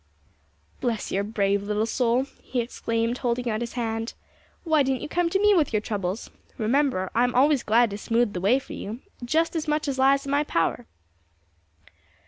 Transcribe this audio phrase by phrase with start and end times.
[0.79, 4.15] "Bless your brave little soul!" he exclaimed, holding out his hand.
[4.63, 6.31] "Why didn't you come to me with your troubles?
[6.57, 9.99] Remember I am always glad to smooth the way for you, just as much as
[9.99, 10.87] lies in my power."